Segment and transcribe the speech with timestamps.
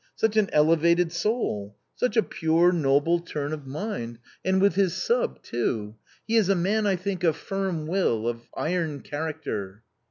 [0.15, 4.17] Such an elevated soul, such a pure noble turn of mind!
[4.43, 8.49] and with his sub too; he is a man, I think, of firm will, of
[8.57, 9.83] iron character."